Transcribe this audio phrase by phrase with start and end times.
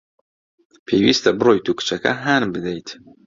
[0.87, 2.87] پێویستە بڕۆیت و کچەکە هان بدەیت.